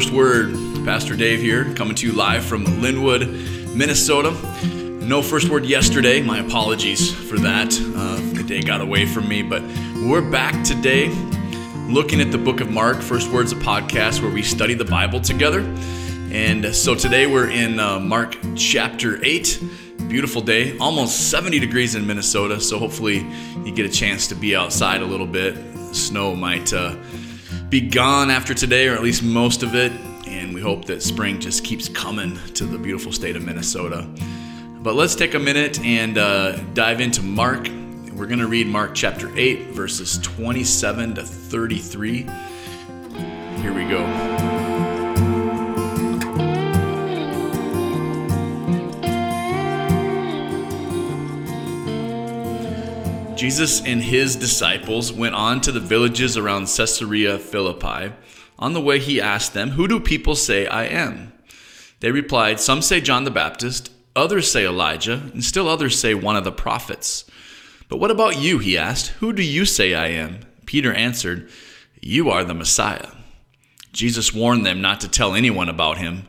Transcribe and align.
First 0.00 0.12
Word. 0.14 0.54
Pastor 0.86 1.14
Dave 1.14 1.42
here, 1.42 1.74
coming 1.74 1.94
to 1.96 2.06
you 2.06 2.14
live 2.14 2.42
from 2.42 2.64
Lynnwood, 2.64 3.74
Minnesota. 3.76 4.30
No 5.04 5.20
first 5.20 5.50
word 5.50 5.66
yesterday. 5.66 6.22
My 6.22 6.38
apologies 6.38 7.12
for 7.12 7.38
that. 7.40 7.78
Uh, 7.94 8.16
the 8.32 8.42
day 8.42 8.62
got 8.62 8.80
away 8.80 9.04
from 9.04 9.28
me, 9.28 9.42
but 9.42 9.60
we're 9.96 10.22
back 10.22 10.64
today 10.64 11.10
looking 11.86 12.22
at 12.22 12.32
the 12.32 12.38
book 12.38 12.62
of 12.62 12.70
Mark. 12.70 13.02
First 13.02 13.30
Word's 13.30 13.52
a 13.52 13.56
podcast 13.56 14.22
where 14.22 14.32
we 14.32 14.40
study 14.40 14.72
the 14.72 14.86
Bible 14.86 15.20
together. 15.20 15.60
And 16.32 16.74
so 16.74 16.94
today 16.94 17.26
we're 17.26 17.50
in 17.50 17.78
uh, 17.78 18.00
Mark 18.00 18.38
chapter 18.56 19.22
8. 19.22 19.62
Beautiful 20.08 20.40
day, 20.40 20.78
almost 20.78 21.28
70 21.28 21.58
degrees 21.58 21.94
in 21.94 22.06
Minnesota. 22.06 22.58
So 22.58 22.78
hopefully 22.78 23.18
you 23.66 23.72
get 23.74 23.84
a 23.84 23.90
chance 23.90 24.28
to 24.28 24.34
be 24.34 24.56
outside 24.56 25.02
a 25.02 25.06
little 25.06 25.26
bit. 25.26 25.58
Snow 25.94 26.34
might. 26.34 26.72
Uh, 26.72 26.96
be 27.70 27.80
gone 27.80 28.30
after 28.30 28.52
today, 28.52 28.88
or 28.88 28.94
at 28.94 29.02
least 29.02 29.22
most 29.22 29.62
of 29.62 29.74
it. 29.76 29.92
And 30.26 30.52
we 30.52 30.60
hope 30.60 30.84
that 30.86 31.02
spring 31.02 31.40
just 31.40 31.64
keeps 31.64 31.88
coming 31.88 32.38
to 32.54 32.64
the 32.64 32.76
beautiful 32.76 33.12
state 33.12 33.36
of 33.36 33.44
Minnesota. 33.44 34.08
But 34.82 34.96
let's 34.96 35.14
take 35.14 35.34
a 35.34 35.38
minute 35.38 35.80
and 35.80 36.18
uh, 36.18 36.56
dive 36.74 37.00
into 37.00 37.22
Mark. 37.22 37.68
We're 38.12 38.26
going 38.26 38.40
to 38.40 38.48
read 38.48 38.66
Mark 38.66 38.94
chapter 38.94 39.30
8, 39.36 39.68
verses 39.68 40.18
27 40.18 41.14
to 41.14 41.22
33. 41.22 42.26
Here 43.62 43.72
we 43.72 43.84
go. 43.84 44.39
Jesus 53.40 53.80
and 53.86 54.02
his 54.02 54.36
disciples 54.36 55.14
went 55.14 55.34
on 55.34 55.62
to 55.62 55.72
the 55.72 55.80
villages 55.80 56.36
around 56.36 56.66
Caesarea 56.66 57.38
Philippi. 57.38 58.12
On 58.58 58.74
the 58.74 58.82
way, 58.82 58.98
he 58.98 59.18
asked 59.18 59.54
them, 59.54 59.70
Who 59.70 59.88
do 59.88 59.98
people 59.98 60.34
say 60.34 60.66
I 60.66 60.84
am? 60.84 61.32
They 62.00 62.10
replied, 62.10 62.60
Some 62.60 62.82
say 62.82 63.00
John 63.00 63.24
the 63.24 63.30
Baptist, 63.30 63.90
others 64.14 64.52
say 64.52 64.66
Elijah, 64.66 65.30
and 65.32 65.42
still 65.42 65.68
others 65.68 65.98
say 65.98 66.12
one 66.12 66.36
of 66.36 66.44
the 66.44 66.52
prophets. 66.52 67.24
But 67.88 67.96
what 67.96 68.10
about 68.10 68.38
you? 68.38 68.58
He 68.58 68.76
asked, 68.76 69.06
Who 69.20 69.32
do 69.32 69.42
you 69.42 69.64
say 69.64 69.94
I 69.94 70.08
am? 70.08 70.40
Peter 70.66 70.92
answered, 70.92 71.48
You 71.98 72.28
are 72.28 72.44
the 72.44 72.52
Messiah. 72.52 73.08
Jesus 73.90 74.34
warned 74.34 74.66
them 74.66 74.82
not 74.82 75.00
to 75.00 75.08
tell 75.08 75.34
anyone 75.34 75.70
about 75.70 75.96
him. 75.96 76.28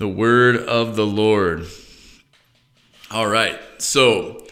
The 0.00 0.08
word 0.08 0.56
of 0.56 0.96
the 0.96 1.04
Lord. 1.04 1.66
All 3.10 3.26
right. 3.26 3.60
So, 3.76 4.46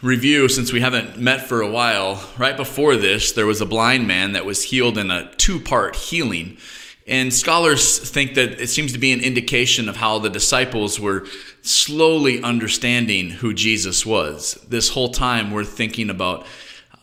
review 0.00 0.48
since 0.48 0.72
we 0.72 0.80
haven't 0.80 1.18
met 1.18 1.46
for 1.46 1.60
a 1.60 1.70
while. 1.70 2.26
Right 2.38 2.56
before 2.56 2.96
this, 2.96 3.32
there 3.32 3.44
was 3.44 3.60
a 3.60 3.66
blind 3.66 4.08
man 4.08 4.32
that 4.32 4.46
was 4.46 4.62
healed 4.62 4.96
in 4.96 5.10
a 5.10 5.30
two 5.34 5.60
part 5.60 5.94
healing. 5.94 6.56
And 7.06 7.34
scholars 7.34 7.98
think 7.98 8.32
that 8.36 8.58
it 8.58 8.68
seems 8.68 8.94
to 8.94 8.98
be 8.98 9.12
an 9.12 9.20
indication 9.20 9.90
of 9.90 9.96
how 9.96 10.20
the 10.20 10.30
disciples 10.30 10.98
were 10.98 11.26
slowly 11.60 12.42
understanding 12.42 13.28
who 13.28 13.52
Jesus 13.52 14.06
was. 14.06 14.54
This 14.66 14.88
whole 14.88 15.10
time, 15.10 15.50
we're 15.50 15.64
thinking 15.64 16.08
about 16.08 16.46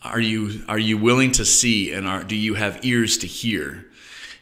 are 0.02 0.18
you, 0.18 0.64
are 0.66 0.76
you 0.76 0.98
willing 0.98 1.30
to 1.30 1.44
see 1.44 1.92
and 1.92 2.08
are, 2.08 2.24
do 2.24 2.34
you 2.34 2.54
have 2.54 2.84
ears 2.84 3.16
to 3.18 3.28
hear? 3.28 3.86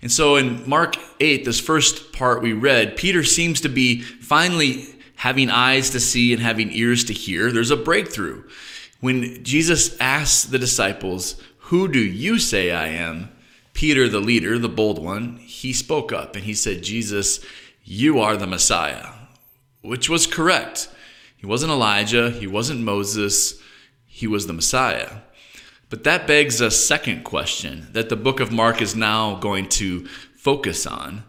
And 0.03 0.11
so 0.11 0.35
in 0.37 0.69
Mark 0.69 0.97
8, 1.21 1.45
this 1.45 1.61
first 1.61 2.13
part 2.13 2.43
we 2.43 2.53
read, 2.53 2.97
Peter 2.97 3.23
seems 3.23 3.61
to 3.61 3.69
be 3.69 4.03
finally 4.03 4.89
having 5.15 5.49
eyes 5.49 5.91
to 5.91 6.01
see 6.01 6.33
and 6.33 6.43
having 6.43 6.73
ears 6.73 7.05
to 7.05 7.13
hear. 7.13 7.53
There's 7.53 7.71
a 7.71 7.77
breakthrough. 7.77 8.43
When 9.01 9.45
Jesus 9.45 9.99
asks 10.01 10.45
the 10.45 10.59
disciples, 10.59 11.41
Who 11.59 11.87
do 11.87 12.01
you 12.01 12.41
say 12.41 12.73
I 12.73 12.89
am? 12.89 13.31
Peter, 13.73 14.09
the 14.09 14.21
leader, 14.21 14.59
the 14.59 14.69
bold 14.69 15.03
one, 15.03 15.37
he 15.37 15.73
spoke 15.73 16.13
up 16.13 16.35
and 16.35 16.45
he 16.45 16.55
said, 16.55 16.83
Jesus, 16.83 17.41
you 17.85 18.19
are 18.21 18.37
the 18.37 18.47
Messiah, 18.47 19.09
which 19.81 20.09
was 20.09 20.27
correct. 20.27 20.89
He 21.37 21.47
wasn't 21.47 21.73
Elijah, 21.73 22.31
he 22.31 22.47
wasn't 22.47 22.81
Moses, 22.81 23.61
he 24.07 24.27
was 24.27 24.47
the 24.47 24.53
Messiah. 24.53 25.19
But 25.93 26.05
that 26.05 26.27
begs 26.27 26.63
a 26.63 26.71
second 26.71 27.23
question 27.23 27.89
that 27.93 28.09
the 28.09 28.17
book 28.17 28.41
of 28.41 28.51
Mark 28.51 28.81
is 28.81 28.97
now 28.97 29.35
going 29.35 29.69
to 29.69 30.07
focus 30.39 30.87
on. 30.87 31.23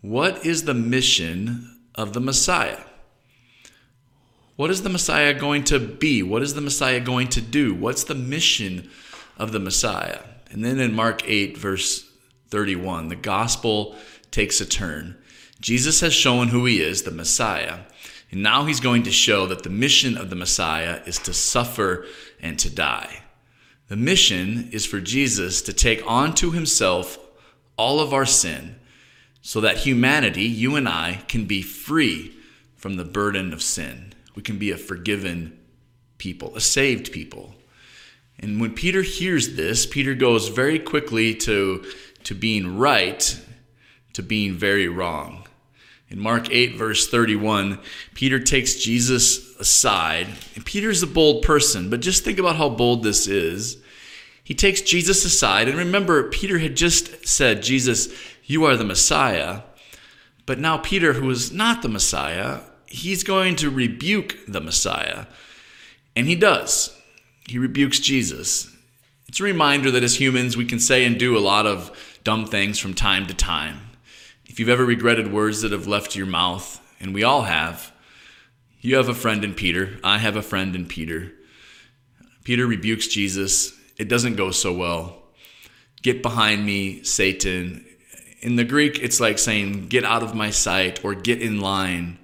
What 0.00 0.44
is 0.44 0.64
the 0.64 0.74
mission 0.74 1.78
of 1.94 2.14
the 2.14 2.20
Messiah? 2.20 2.80
What 4.56 4.70
is 4.70 4.82
the 4.82 4.88
Messiah 4.88 5.34
going 5.34 5.62
to 5.66 5.78
be? 5.78 6.24
What 6.24 6.42
is 6.42 6.54
the 6.54 6.60
Messiah 6.60 6.98
going 6.98 7.28
to 7.28 7.40
do? 7.40 7.72
What's 7.72 8.02
the 8.02 8.16
mission 8.16 8.90
of 9.36 9.52
the 9.52 9.60
Messiah? 9.60 10.22
And 10.50 10.64
then 10.64 10.80
in 10.80 10.94
Mark 10.94 11.22
8, 11.24 11.56
verse 11.56 12.04
31, 12.48 13.10
the 13.10 13.14
gospel 13.14 13.94
takes 14.32 14.60
a 14.60 14.66
turn. 14.66 15.16
Jesus 15.60 16.00
has 16.00 16.12
shown 16.12 16.48
who 16.48 16.66
he 16.66 16.82
is, 16.82 17.04
the 17.04 17.12
Messiah. 17.12 17.82
And 18.32 18.42
now 18.42 18.64
he's 18.64 18.80
going 18.80 19.04
to 19.04 19.12
show 19.12 19.46
that 19.46 19.62
the 19.62 19.70
mission 19.70 20.18
of 20.18 20.28
the 20.28 20.34
Messiah 20.34 21.02
is 21.06 21.20
to 21.20 21.32
suffer 21.32 22.04
and 22.42 22.58
to 22.58 22.68
die. 22.68 23.22
The 23.88 23.96
mission 23.96 24.68
is 24.72 24.86
for 24.86 25.00
Jesus 25.00 25.62
to 25.62 25.72
take 25.72 26.02
onto 26.06 26.50
himself 26.50 27.18
all 27.76 28.00
of 28.00 28.12
our 28.12 28.26
sin 28.26 28.76
so 29.40 29.60
that 29.60 29.78
humanity, 29.78 30.44
you 30.44 30.76
and 30.76 30.88
I, 30.88 31.22
can 31.28 31.46
be 31.46 31.62
free 31.62 32.34
from 32.76 32.96
the 32.96 33.04
burden 33.04 33.52
of 33.52 33.62
sin. 33.62 34.12
We 34.34 34.42
can 34.42 34.58
be 34.58 34.70
a 34.70 34.76
forgiven 34.76 35.58
people, 36.18 36.54
a 36.54 36.60
saved 36.60 37.12
people. 37.12 37.54
And 38.38 38.60
when 38.60 38.74
Peter 38.74 39.02
hears 39.02 39.56
this, 39.56 39.86
Peter 39.86 40.14
goes 40.14 40.48
very 40.48 40.78
quickly 40.78 41.34
to, 41.36 41.84
to 42.24 42.34
being 42.34 42.78
right 42.78 43.40
to 44.18 44.22
being 44.24 44.52
very 44.52 44.88
wrong. 44.88 45.46
In 46.08 46.18
Mark 46.18 46.50
8, 46.50 46.74
verse 46.74 47.08
31, 47.08 47.78
Peter 48.14 48.40
takes 48.40 48.74
Jesus 48.74 49.47
aside. 49.58 50.28
And 50.54 50.64
Peter's 50.64 51.02
a 51.02 51.06
bold 51.06 51.42
person, 51.42 51.90
but 51.90 52.00
just 52.00 52.24
think 52.24 52.38
about 52.38 52.56
how 52.56 52.68
bold 52.68 53.02
this 53.02 53.26
is. 53.26 53.78
He 54.42 54.54
takes 54.54 54.80
Jesus 54.80 55.24
aside. 55.24 55.68
And 55.68 55.76
remember, 55.76 56.30
Peter 56.30 56.58
had 56.58 56.76
just 56.76 57.26
said, 57.26 57.62
Jesus, 57.62 58.08
you 58.44 58.64
are 58.64 58.76
the 58.76 58.84
Messiah. 58.84 59.62
But 60.46 60.58
now, 60.58 60.78
Peter, 60.78 61.12
who 61.12 61.28
is 61.28 61.52
not 61.52 61.82
the 61.82 61.88
Messiah, 61.88 62.60
he's 62.86 63.22
going 63.22 63.56
to 63.56 63.68
rebuke 63.68 64.38
the 64.48 64.60
Messiah. 64.60 65.26
And 66.16 66.26
he 66.26 66.34
does. 66.34 66.96
He 67.46 67.58
rebukes 67.58 68.00
Jesus. 68.00 68.74
It's 69.28 69.40
a 69.40 69.44
reminder 69.44 69.90
that 69.90 70.02
as 70.02 70.18
humans, 70.18 70.56
we 70.56 70.64
can 70.64 70.78
say 70.78 71.04
and 71.04 71.18
do 71.18 71.36
a 71.36 71.40
lot 71.40 71.66
of 71.66 72.18
dumb 72.24 72.46
things 72.46 72.78
from 72.78 72.94
time 72.94 73.26
to 73.26 73.34
time. 73.34 73.80
If 74.46 74.58
you've 74.58 74.70
ever 74.70 74.86
regretted 74.86 75.32
words 75.32 75.60
that 75.60 75.72
have 75.72 75.86
left 75.86 76.16
your 76.16 76.26
mouth, 76.26 76.80
and 76.98 77.12
we 77.12 77.22
all 77.22 77.42
have, 77.42 77.92
you 78.80 78.96
have 78.96 79.08
a 79.08 79.14
friend 79.14 79.44
in 79.44 79.54
Peter. 79.54 79.98
I 80.04 80.18
have 80.18 80.36
a 80.36 80.42
friend 80.42 80.74
in 80.74 80.86
Peter. 80.86 81.32
Peter 82.44 82.66
rebukes 82.66 83.08
Jesus. 83.08 83.72
It 83.98 84.08
doesn't 84.08 84.36
go 84.36 84.50
so 84.50 84.72
well. 84.72 85.22
Get 86.02 86.22
behind 86.22 86.64
me, 86.64 87.02
Satan. 87.02 87.84
In 88.40 88.56
the 88.56 88.64
Greek, 88.64 89.00
it's 89.00 89.20
like 89.20 89.38
saying, 89.38 89.88
get 89.88 90.04
out 90.04 90.22
of 90.22 90.34
my 90.34 90.50
sight 90.50 91.04
or 91.04 91.14
get 91.14 91.42
in 91.42 91.60
line. 91.60 92.18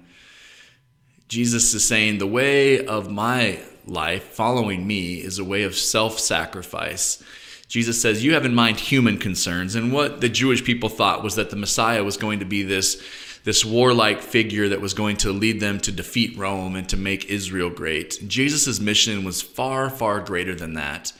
Jesus 1.27 1.73
is 1.73 1.85
saying, 1.85 2.17
the 2.17 2.27
way 2.27 2.85
of 2.85 3.11
my 3.11 3.59
life, 3.85 4.23
following 4.23 4.87
me, 4.87 5.15
is 5.15 5.39
a 5.39 5.43
way 5.43 5.63
of 5.63 5.75
self 5.75 6.19
sacrifice. 6.19 7.21
Jesus 7.67 8.01
says, 8.01 8.23
You 8.23 8.33
have 8.33 8.45
in 8.45 8.55
mind 8.55 8.79
human 8.79 9.17
concerns. 9.17 9.75
And 9.75 9.91
what 9.91 10.21
the 10.21 10.29
Jewish 10.29 10.63
people 10.63 10.89
thought 10.89 11.23
was 11.23 11.35
that 11.35 11.49
the 11.49 11.55
Messiah 11.55 12.03
was 12.03 12.17
going 12.17 12.39
to 12.39 12.45
be 12.45 12.63
this, 12.63 13.03
this 13.45 13.63
warlike 13.63 14.21
figure 14.21 14.67
that 14.69 14.81
was 14.81 14.95
going 14.95 15.15
to 15.17 15.31
lead 15.31 15.59
them 15.59 15.79
to 15.79 15.91
defeat 15.91 16.35
Rome 16.35 16.75
and 16.75 16.89
to 16.89 16.97
make 16.97 17.25
Israel 17.25 17.69
great. 17.69 18.27
Jesus' 18.27 18.79
mission 18.79 19.23
was 19.23 19.43
far, 19.43 19.89
far 19.89 20.19
greater 20.19 20.55
than 20.55 20.73
that. 20.73 21.13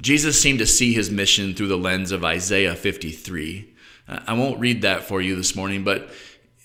Jesus 0.00 0.40
seemed 0.40 0.58
to 0.58 0.66
see 0.66 0.92
his 0.92 1.08
mission 1.10 1.54
through 1.54 1.68
the 1.68 1.78
lens 1.78 2.10
of 2.10 2.24
Isaiah 2.24 2.74
53. 2.74 3.72
Uh, 4.08 4.18
I 4.26 4.34
won't 4.34 4.58
read 4.58 4.82
that 4.82 5.04
for 5.04 5.22
you 5.22 5.36
this 5.36 5.54
morning, 5.54 5.84
but 5.84 6.10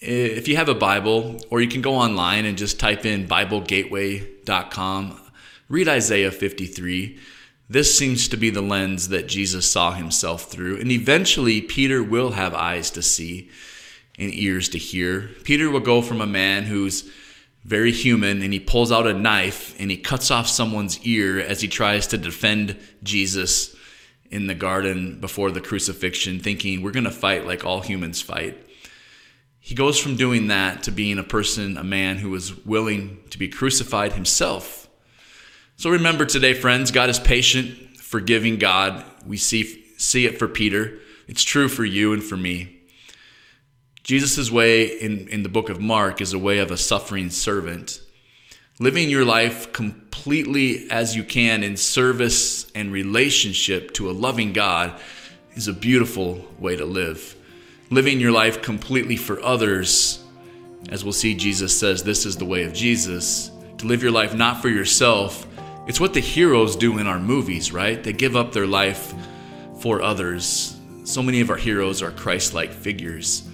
eh, 0.02 0.10
if 0.10 0.48
you 0.48 0.56
have 0.58 0.70
a 0.70 0.76
Bible, 0.76 1.40
or 1.52 1.62
you 1.62 1.70
can 1.70 1.82
go 1.82 1.94
online 1.94 2.46
and 2.46 2.58
just 2.58 2.80
type 2.80 3.06
in 3.06 3.28
BibleGateway.com, 3.28 5.22
read 5.70 5.88
Isaiah 5.88 6.32
53. 6.32 7.20
This 7.70 7.96
seems 7.96 8.28
to 8.28 8.38
be 8.38 8.50
the 8.50 8.62
lens 8.62 9.10
that 9.10 9.28
Jesus 9.28 9.70
saw 9.72 9.92
himself 9.92 10.46
through. 10.46 10.80
And 10.82 10.92
eventually, 10.92 11.62
Peter 11.62 12.04
will 12.04 12.32
have 12.32 12.56
eyes 12.56 12.90
to 12.92 13.04
see. 13.04 13.52
And 14.22 14.34
ears 14.36 14.70
to 14.70 14.78
hear. 14.78 15.32
Peter 15.44 15.70
will 15.70 15.80
go 15.80 16.02
from 16.02 16.22
a 16.22 16.28
man 16.28 16.64
who's 16.64 17.10
very 17.64 17.92
human 17.92 18.42
and 18.44 18.54
he 18.54 18.60
pulls 18.60 18.92
out 18.92 19.08
a 19.08 19.14
knife 19.14 19.76
and 19.80 19.90
he 19.90 19.98
cuts 19.98 20.30
off 20.30 20.48
someone's 20.48 21.04
ear 21.04 21.40
as 21.40 21.62
he 21.62 21.68
tries 21.68 22.08
to 22.08 22.18
defend 22.18 22.78
Jesus 23.02 23.76
in 24.30 24.46
the 24.46 24.56
garden 24.56 25.20
before 25.20 25.52
the 25.52 25.60
crucifixion, 25.60 26.40
thinking 26.40 26.82
we're 26.82 26.92
going 26.92 27.04
to 27.04 27.12
fight 27.12 27.48
like 27.48 27.66
all 27.66 27.82
humans 27.82 28.22
fight. 28.22 28.58
He 29.60 29.76
goes 29.76 30.00
from 30.00 30.16
doing 30.16 30.48
that 30.48 30.84
to 30.84 30.92
being 30.92 31.18
a 31.18 31.24
person, 31.24 31.78
a 31.78 31.84
man 31.84 32.18
who 32.18 32.30
was 32.30 32.56
willing 32.66 33.20
to 33.32 33.38
be 33.38 33.48
crucified 33.48 34.14
himself. 34.14 34.88
So 35.78 35.90
remember 35.90 36.26
today, 36.26 36.54
friends, 36.54 36.92
God 36.92 37.10
is 37.10 37.20
patient, 37.20 37.98
forgiving 37.98 38.58
God. 38.58 39.04
We 39.26 39.38
see, 39.38 39.84
see 39.98 40.26
it 40.26 40.38
for 40.38 40.48
Peter. 40.48 41.00
It's 41.28 41.44
true 41.44 41.68
for 41.68 41.86
you 41.86 42.14
and 42.14 42.24
for 42.24 42.38
me. 42.38 42.81
Jesus' 44.04 44.50
way 44.50 44.86
in, 44.86 45.28
in 45.28 45.44
the 45.44 45.50
book 45.50 45.70
of 45.70 45.80
Mark 45.80 46.22
is 46.22 46.34
a 46.34 46.40
way 46.40 46.58
of 46.58 46.72
a 46.72 46.78
suffering 46.78 47.30
servant. 47.30 48.02
Living 48.80 49.10
your 49.10 49.26
life 49.26 49.72
completely 49.74 50.90
as 50.90 51.16
you 51.16 51.24
can 51.24 51.64
in 51.64 51.78
service 51.78 52.72
and 52.72 52.92
relationship 52.92 53.94
to 53.94 54.10
a 54.10 54.14
loving 54.14 54.54
God 54.54 55.00
is 55.54 55.68
a 55.68 55.74
beautiful 55.74 56.44
way 56.58 56.76
to 56.76 56.86
live. 56.86 57.36
Living 57.92 58.20
your 58.20 58.32
life 58.32 58.64
completely 58.64 59.18
for 59.18 59.40
others, 59.44 60.24
as 60.90 61.04
we'll 61.04 61.14
see, 61.14 61.36
Jesus 61.36 61.78
says 61.78 62.02
this 62.02 62.26
is 62.26 62.38
the 62.38 62.46
way 62.46 62.64
of 62.64 62.74
Jesus. 62.74 63.52
To 63.78 63.86
live 63.86 64.02
your 64.02 64.12
life 64.12 64.34
not 64.34 64.64
for 64.64 64.70
yourself, 64.70 65.46
it's 65.88 66.00
what 66.00 66.16
the 66.16 66.20
heroes 66.20 66.76
do 66.76 66.98
in 66.98 67.06
our 67.06 67.20
movies, 67.20 67.72
right? 67.72 68.02
They 68.02 68.14
give 68.14 68.36
up 68.36 68.52
their 68.52 68.68
life 68.68 69.14
for 69.80 70.02
others. 70.02 70.76
So 71.04 71.22
many 71.22 71.42
of 71.42 71.50
our 71.52 71.58
heroes 71.58 72.02
are 72.02 72.12
Christ 72.12 72.54
like 72.54 72.72
figures. 72.72 73.48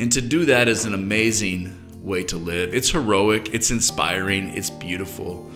And 0.00 0.10
to 0.12 0.22
do 0.22 0.46
that 0.46 0.66
is 0.66 0.86
an 0.86 0.94
amazing 0.94 1.76
way 2.02 2.24
to 2.24 2.38
live. 2.38 2.74
It's 2.74 2.88
heroic, 2.88 3.52
it's 3.52 3.70
inspiring, 3.70 4.48
it's 4.56 4.70
beautiful. 4.70 5.50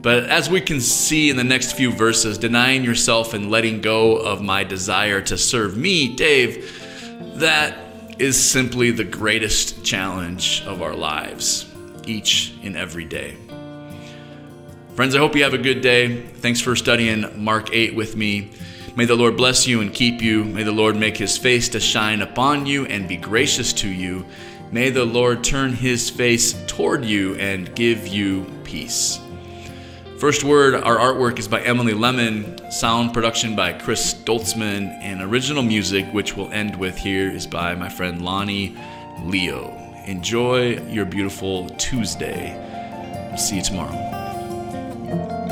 But 0.00 0.24
as 0.24 0.48
we 0.48 0.62
can 0.62 0.80
see 0.80 1.28
in 1.28 1.36
the 1.36 1.44
next 1.44 1.72
few 1.72 1.92
verses, 1.92 2.38
denying 2.38 2.82
yourself 2.82 3.34
and 3.34 3.50
letting 3.50 3.82
go 3.82 4.16
of 4.16 4.40
my 4.40 4.64
desire 4.64 5.20
to 5.22 5.36
serve 5.36 5.76
me, 5.76 6.16
Dave, 6.16 7.38
that 7.38 7.76
is 8.18 8.42
simply 8.42 8.90
the 8.90 9.04
greatest 9.04 9.84
challenge 9.84 10.62
of 10.66 10.80
our 10.80 10.94
lives, 10.94 11.70
each 12.06 12.54
and 12.62 12.78
every 12.78 13.04
day. 13.04 13.36
Friends, 14.94 15.14
I 15.14 15.18
hope 15.18 15.36
you 15.36 15.42
have 15.42 15.54
a 15.54 15.58
good 15.58 15.82
day. 15.82 16.22
Thanks 16.22 16.60
for 16.60 16.74
studying 16.74 17.44
Mark 17.44 17.68
8 17.70 17.94
with 17.94 18.16
me. 18.16 18.50
May 18.96 19.06
the 19.06 19.16
Lord 19.16 19.36
bless 19.36 19.66
you 19.66 19.80
and 19.80 19.92
keep 19.92 20.22
you. 20.22 20.44
May 20.44 20.62
the 20.62 20.70
Lord 20.70 20.94
make 20.94 21.16
his 21.16 21.36
face 21.36 21.68
to 21.70 21.80
shine 21.80 22.22
upon 22.22 22.64
you 22.64 22.86
and 22.86 23.08
be 23.08 23.16
gracious 23.16 23.72
to 23.74 23.88
you. 23.88 24.24
May 24.70 24.90
the 24.90 25.04
Lord 25.04 25.42
turn 25.42 25.72
his 25.72 26.08
face 26.08 26.54
toward 26.68 27.04
you 27.04 27.34
and 27.34 27.74
give 27.74 28.06
you 28.06 28.44
peace. 28.62 29.18
First 30.20 30.44
Word, 30.44 30.76
our 30.76 30.96
artwork 30.96 31.40
is 31.40 31.48
by 31.48 31.60
Emily 31.62 31.92
Lemon, 31.92 32.70
sound 32.70 33.12
production 33.12 33.56
by 33.56 33.72
Chris 33.72 34.14
Stoltzman, 34.14 34.86
and 35.02 35.20
original 35.22 35.64
music, 35.64 36.06
which 36.12 36.36
we'll 36.36 36.52
end 36.52 36.76
with 36.76 36.96
here, 36.96 37.28
is 37.28 37.48
by 37.48 37.74
my 37.74 37.88
friend 37.88 38.22
Lonnie 38.22 38.76
Leo. 39.24 39.76
Enjoy 40.06 40.80
your 40.86 41.04
beautiful 41.04 41.68
Tuesday. 41.70 42.54
see 43.36 43.56
you 43.56 43.62
tomorrow. 43.62 45.43